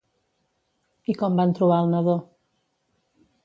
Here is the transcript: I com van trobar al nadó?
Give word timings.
I 1.13 1.15
com 1.21 1.37
van 1.41 1.55
trobar 1.59 1.77
al 1.83 1.95
nadó? 1.95 2.19